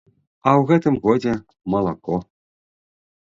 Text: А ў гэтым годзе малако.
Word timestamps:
А 0.51 0.51
ў 0.59 0.63
гэтым 0.69 0.95
годзе 1.03 1.33
малако. 1.73 2.15